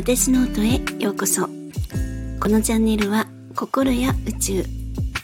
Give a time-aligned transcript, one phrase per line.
[0.00, 1.48] 私の音へようこそ。
[2.38, 4.64] このチャンネルは心や宇宙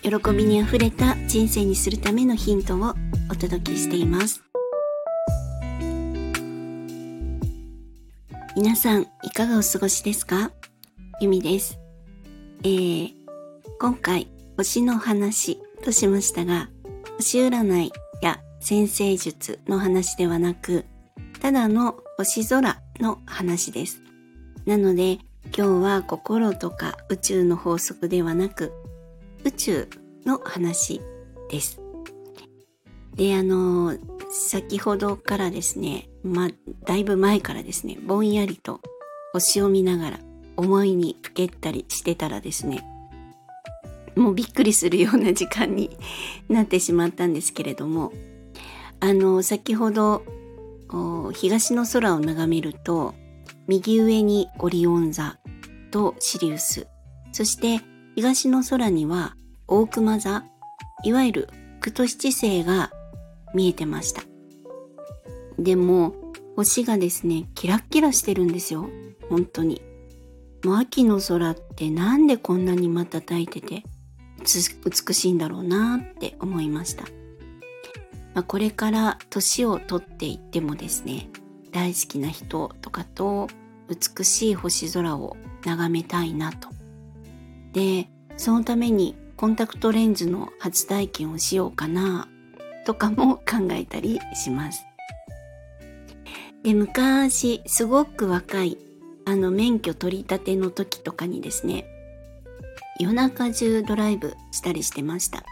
[0.03, 2.93] 喜びにあふれた人生にするためのヒントを
[3.31, 4.43] お届けしています。
[8.57, 10.51] 皆さんいかがお過ごしですか？
[11.21, 11.79] ゆみです。
[12.65, 13.13] えー、
[13.79, 16.69] 今回星の話としましたが
[17.19, 20.85] 星占いや先生術の話ではなく
[21.41, 24.04] ただの星空の話です。
[24.67, 25.19] なので
[25.57, 28.73] 今日は心とか宇宙の法則ではなく
[29.45, 29.89] 宇宙
[30.25, 31.01] の話
[31.51, 31.81] です。
[33.15, 33.97] で、あの、
[34.31, 36.51] 先ほどからですね、ま、
[36.85, 38.81] だいぶ前からですね、ぼんやりと
[39.33, 40.19] 星を見ながら
[40.57, 42.85] 思いにふけったりしてたらですね、
[44.17, 45.97] もうびっくりするような時間に
[46.49, 48.13] なってしまったんですけれども、
[49.01, 50.25] あの、先ほど
[51.35, 53.15] 東の空を眺めると
[53.67, 55.39] 右上にオリオン座
[55.91, 56.87] とシリウス。
[57.33, 57.81] そして
[58.15, 60.45] 東の空には大熊座。
[61.03, 61.49] いわゆる
[61.81, 62.91] クト七星が
[63.55, 64.23] 見えてました。
[65.59, 66.15] でも
[66.57, 68.89] 星がですねキラッキラしてるんですよ。
[69.29, 69.83] 本当に。
[70.65, 73.85] もう秋の空ってなんでこんなに瞬いてて
[74.85, 77.05] 美しいんだろうなって思いました。
[78.35, 81.29] まあ、これから年をとっていってもですね
[81.75, 83.49] 大好きな人とかと
[83.89, 86.69] 美しい星空を眺めたいなと。
[87.73, 92.29] でそのためにコンタクトレンズの初体験をしようかな
[92.87, 94.87] とかも考えたりします。
[96.63, 98.79] で昔すごく若い
[99.27, 101.87] あの免許取り立ての時とかにですね
[103.01, 105.45] 夜中中ドライブしたりしてました。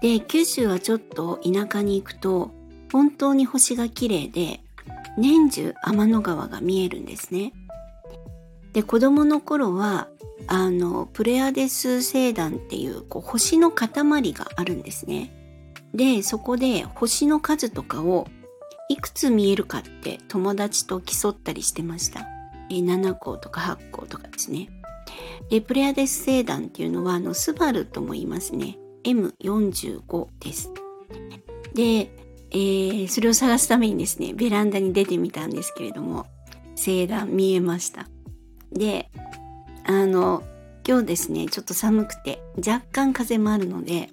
[0.00, 2.50] で九州はちょっと田舎に行くと
[2.90, 4.63] 本当に星が綺麗で
[5.16, 7.52] 年中天の川が見えるんですね。
[8.72, 10.08] で子供の頃は
[10.48, 13.88] あのプレアデス星団っていうこう星の塊
[14.32, 15.32] があるんですね。
[15.94, 18.26] でそこで星の数とかを
[18.88, 22.26] いくつ見えるかって友達と競ったりしてました。
[22.70, 24.68] え7個とか8個とかですね。
[25.50, 28.78] でプレアデス星団っていうのはあのスバルとも言いますね。
[29.04, 30.70] M45 です。
[31.74, 32.10] で、
[32.54, 36.26] えー、それを探すためにですね、ベランダに出てみたんですけれども、
[36.76, 38.08] 星団見えました。
[38.72, 39.10] で、
[39.84, 40.42] あの、
[40.86, 44.08] 今日ですね、ちょっと寒くて、若干風もあるので、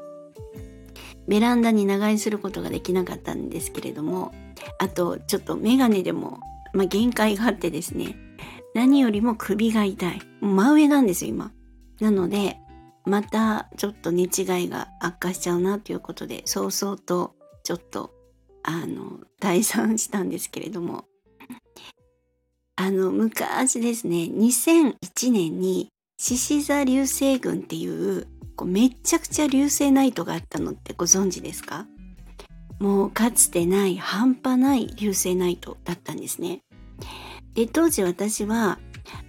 [1.28, 4.34] ベランダに長居することができなかったんですけれども、
[4.80, 6.40] あと、ちょっとメガネでも、
[6.74, 8.16] まあ、限界があってですね、
[8.74, 10.22] 何よりも首が痛い。
[10.42, 11.52] 真上なんですよ、今。
[12.00, 12.58] なので、
[13.06, 18.14] またちょっと寝違いが悪化しちゃうなということで早々とちょっと
[18.64, 21.06] あの退散したんですけれども
[22.76, 31.86] あの昔ですね2001年に獅子座流星群っていうこうめちゃくちゃ流星ナイトがあったのってご存知ですか？
[32.80, 36.62] もうかつてない半端ない流星ナイトだったんですね。
[37.54, 38.80] で当時私は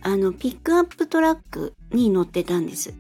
[0.02, 2.94] あのピックアップトラックに乗ってたんです。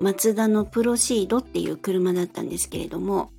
[0.00, 3.30] マツダのプロシードっていう車だったんですけれども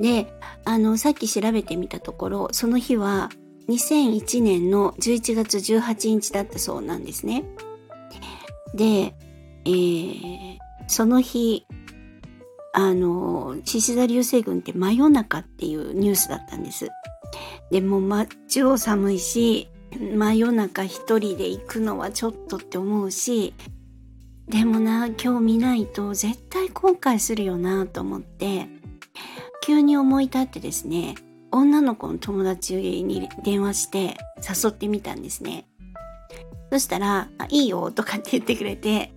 [0.00, 0.32] で
[0.64, 3.30] あのさっき調べてみたところその日は
[3.68, 7.44] 2001年の11月18日だったそうなんですね。
[8.74, 9.14] で、
[9.64, 11.66] えー、その日
[12.72, 16.88] あの獅子座流星群って真夜中っていうニュースだったんです。
[17.70, 23.54] でも、ま、超寒いし真夜中一人で行くのはちょっとって思うし
[24.48, 28.68] でもな今日見ないと絶対後悔するよなと思って
[29.70, 31.14] 急に思い立ってですね
[31.52, 35.64] 女の子の友達に電話して誘ってみたんですね。
[36.72, 39.12] そしたら「いいよ」とかって言ってくれて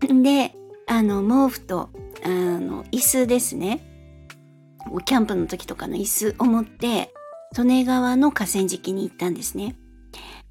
[0.00, 0.54] で
[0.86, 1.90] あの毛布と
[2.22, 3.80] あの椅子ですね。
[5.04, 7.12] キャンプの時とかの椅子を持って
[7.56, 9.74] 利根川の河川敷に行ったんですね。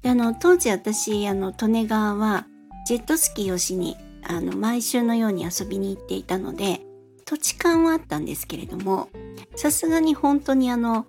[0.02, 2.46] であの当時私あの利根川は
[2.86, 6.82] ジェットスキーをしにあの毎週のように遊びに行っていたので
[7.28, 9.10] 土地勘はあったんですけれども
[9.54, 11.04] さすがに本当にあの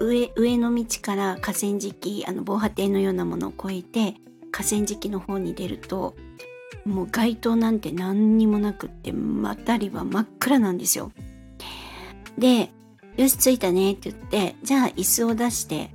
[0.00, 4.14] 上上の道から河川敷あの防波堤のようなものを越えて
[4.52, 6.14] 河川敷の方に出ると
[6.84, 11.10] もう街灯なんて何にもなくって辺りは真っ暗なんですよ。
[12.38, 12.70] で
[13.16, 15.90] よし着いたねって言ってじゃあ椅子を出して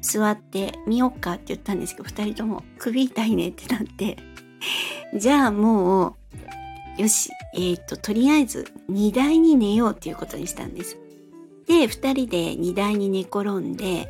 [0.00, 4.16] 座ってみよっかって言ったんですけど2人とも首痛いねってなって
[5.14, 6.14] じゃあもう、
[6.98, 10.98] よし、えっ、と、とりあえず荷台に寝ようっていうことにしたんです。
[11.68, 14.08] で、二人で荷台に寝転んで、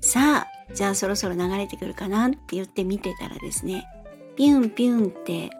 [0.00, 3.86] さあ、じゃあそろそろ流れてくるかなって言って見てたらですね、
[4.36, 5.50] ピュンピュンって、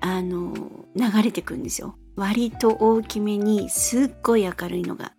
[0.00, 0.54] あの、
[0.96, 1.94] 流れてくんですよ。
[2.16, 5.12] 割と大きめにすっごい明るいのが。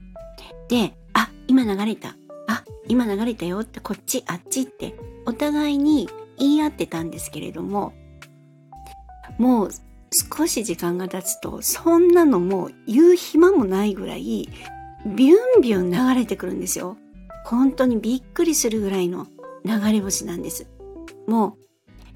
[0.67, 2.17] で、あ、今流れた。
[2.47, 4.95] あ、今流れたよってこっち、あっちって
[5.25, 7.93] お互いに言い合ってたんですけれども、
[9.37, 9.71] もう
[10.13, 14.49] 少し時間が経つと、そんなのもう言う暇もないぐらい、
[15.05, 16.97] ビュンビュン流れてくるんですよ。
[17.45, 19.27] 本当にびっくりするぐらいの
[19.65, 20.67] 流れ星なんです。
[21.27, 21.63] もう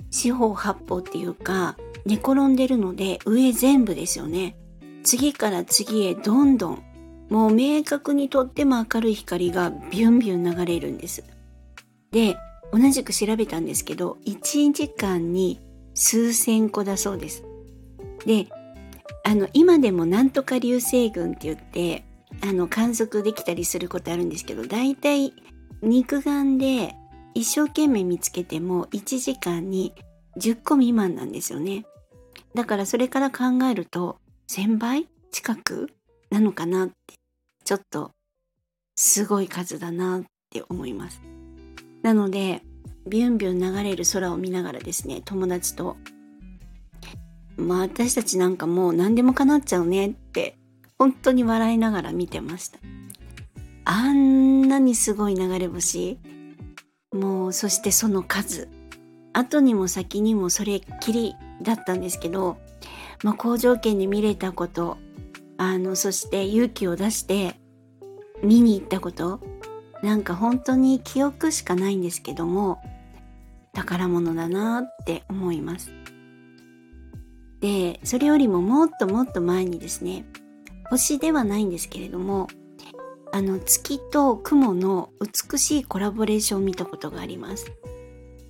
[0.09, 4.55] 四方八方っていうか寝転んでるので上全部ですよね。
[5.03, 6.83] 次から次へどんどん
[7.29, 11.23] もう明確にとっても明るい光がビュンビュン流れるんです。
[12.11, 12.37] で、
[12.71, 15.59] 同じく調べたんですけど、1時間に
[15.93, 17.43] 数千個だそうです。
[18.27, 18.47] で、
[19.23, 22.03] あの、今でもなんとか流星群って言って、
[22.43, 25.33] あの、観測できたりすることあるんですけど、大体
[25.81, 26.93] 肉眼で
[27.33, 29.93] 一生懸命見つけても1時間に
[30.37, 31.85] 10個未満なんですよね。
[32.53, 34.17] だからそれから考えると
[34.49, 35.89] 1000倍近く
[36.29, 36.95] なのかなって
[37.63, 38.11] ちょっと
[38.95, 41.21] すごい数だなって思います。
[42.01, 42.63] なので
[43.07, 45.97] ビュンビュン流れる空を見ながらですね友達と
[47.57, 50.57] まあ私たちなんかもう何でも叶っちゃうねって
[50.97, 52.79] 本当に笑いながら見てました。
[53.85, 56.19] あんなにすごい流れ星。
[57.13, 58.69] もうそしてその数。
[59.33, 62.57] 後にも先にもそれっきりだったんですけど、
[63.23, 64.97] まあ、好条件で見れたこと。
[65.57, 67.55] あのそして勇気を出して
[68.43, 69.39] 見に行ったこと。
[70.03, 72.79] なんか本当に記憶しかないんですけども
[73.73, 75.91] 宝物だなって思います。
[77.67, 80.25] でそれよりももっともっと前にですね
[80.89, 82.47] 星ではないんですけれども
[83.33, 85.09] あの月と雲の
[85.51, 87.73] 美しいコラボレーションを見たことがあります。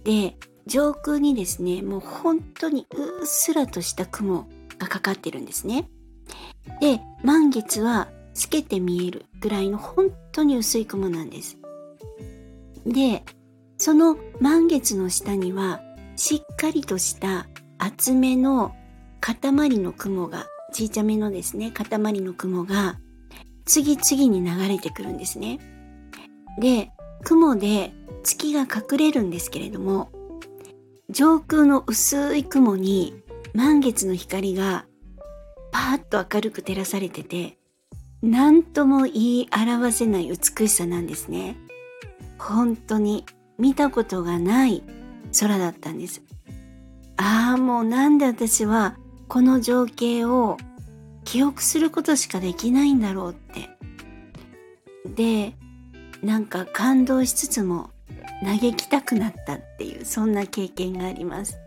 [0.04, 0.38] で
[0.68, 4.48] 上空にですねもう本当にうっすらとした雲
[4.78, 5.90] がかかってるんですね。
[6.80, 11.58] で満月は透けて見えるぐらいの本当に薄い雲なんです。
[12.86, 13.24] で
[13.80, 15.82] その満月の下には
[16.16, 17.48] しっかりとした
[17.80, 18.76] 厚めの
[19.36, 21.86] 塊の雲がちいちゃめのですね塊
[22.22, 22.98] の雲が
[23.66, 25.60] 次々に流れてくるんですね。
[26.62, 26.92] で
[27.26, 27.92] 雲で
[28.24, 30.10] 月が隠れるんですけれども
[31.10, 33.22] 上空の薄い雲に
[33.54, 34.86] 満月の光が
[35.72, 37.58] パーッと明るく照らされてて
[38.22, 41.58] 何とも言い表せない美しさなんですね。
[42.40, 43.26] 本当に
[43.58, 44.84] 見たことがない
[45.38, 46.22] 空だったんです。
[47.18, 48.98] ああもうなんで私は
[49.28, 50.58] この情景を
[51.24, 53.70] 記憶することしかできないんだろうって。
[55.16, 55.54] で
[56.24, 57.92] なんか感動しつつも
[58.44, 61.58] 嘆きたくなったっていうそんな経験があります。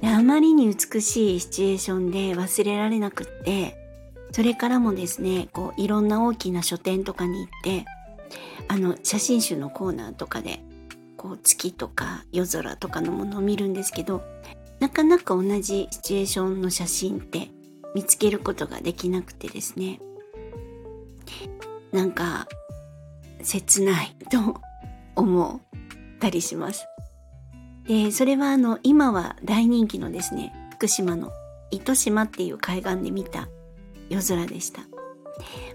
[0.00, 3.76] であまりに美しいシチュエーションで忘れられなくって
[4.32, 7.84] それからもですねこういろんな大きな書店とかに行って
[8.68, 10.60] あの写真集のコーナーとかで
[11.16, 14.22] こう月とか夜空とかのものを見るんですけど
[14.80, 17.48] なかなか同じシチュエーションの写真って
[17.94, 20.00] 見つけることができなくてですね
[21.92, 22.48] なんか
[23.42, 24.60] 切ないと
[25.16, 26.86] 思ったりします。
[27.86, 31.32] で、それはあの、今は大人気のですね、福島の
[31.70, 33.48] 糸島っていう海岸で見た
[34.08, 34.82] 夜空でした。
[34.82, 34.86] ま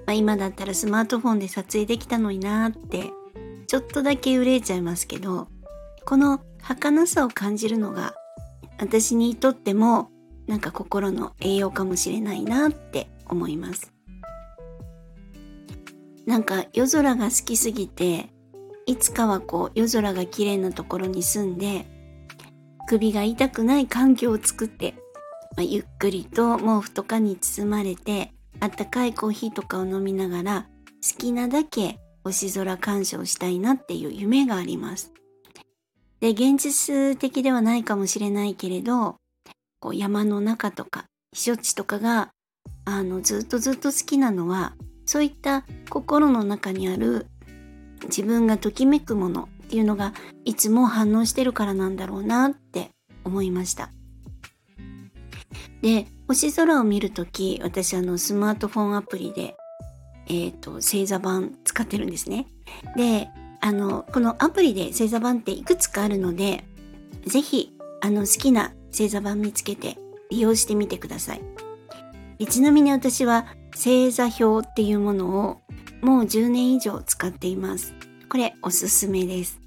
[0.07, 3.11] あ、今だったらスマートフォンで撮影できたのになーって、
[3.67, 5.47] ちょっとだけ憂えちゃいますけど、
[6.05, 8.13] この儚さを感じるのが、
[8.79, 10.09] 私にとっても
[10.47, 13.93] なんか心の栄養かもしれないなって思います。
[16.25, 18.29] なんか夜空が好きすぎて
[18.87, 21.85] いつかはこう夜空が綺麗なところに住んで
[22.87, 24.95] 首が痛くない環境を作って、
[25.55, 30.67] まあ、ゆっくりと毛布とかに包まれてあったかいコーヒーとかを飲みながら
[31.03, 35.14] 好きなだけ星空鑑賞したいなっていう夢があります。
[36.19, 39.17] で、現実的ではないかもしれないけれど、
[39.79, 41.05] こう山の中とか
[41.35, 42.31] 避暑地とかが
[42.85, 44.73] あのずっとずっと好きなのは
[45.05, 47.27] そういった心の中にある
[48.05, 52.89] 自分がときめくものっていうのがいつも反応してるからなんだろうなって
[53.23, 53.89] 思いました。
[55.81, 59.55] で、星空を見るとき、私あのスマートフォンアプリで、
[60.27, 62.47] えっ、ー、と、星座版使ってるんですね。
[62.95, 63.29] で、
[63.65, 66.65] あの、このアプリで星座版っていくつかあるので、
[67.25, 69.97] ぜひ、あの、好きな星座版見つけて
[70.29, 71.41] 利用してみてください。
[72.45, 75.61] ちなみに私は星座表っていうものを
[76.03, 77.95] もう10年以上使っています。
[78.29, 79.59] これおすすめです。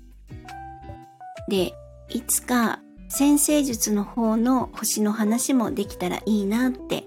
[1.48, 1.72] で、
[2.08, 2.78] いつか
[3.08, 7.02] 先生術の方の星の話もできたらいいなって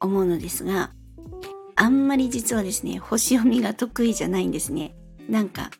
[0.00, 0.90] 思うのですが、
[1.76, 4.94] あんまり実はですね、星読みが得意じゃないんですね。
[5.30, 5.70] なんか、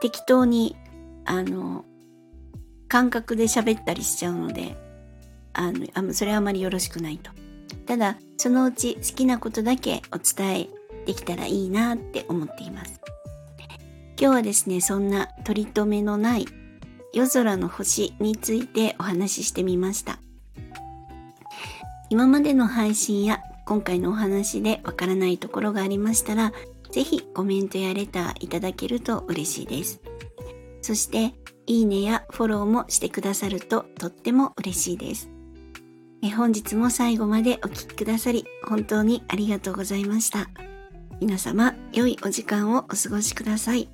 [0.00, 0.76] 適当に、
[1.24, 1.84] あの、
[2.88, 4.76] 感覚で喋ったりしちゃうので、
[5.52, 7.30] あの、それはあまりよろしくないと。
[7.86, 10.68] ただ、そのうち好きなことだけお伝え
[11.06, 13.00] できたらいいなって思っています。
[14.20, 16.46] 今日はですね、そんな取り留めのない
[17.12, 20.18] 夜空の星についてお話ししてみました。
[22.08, 26.52] 今までの配信や今回のお話でわからないところがありましたら、
[26.96, 30.00] ぜひコメントやレターいただけると嬉しいです。
[30.80, 31.34] そして、
[31.66, 35.28] いいねやフォローもしてくださるととっても嬉しいです。
[36.22, 40.48] え本日も最後までお聴きくださり、本当にありがとうございました。
[41.20, 43.90] 皆様、良いお時間をお過ごしください。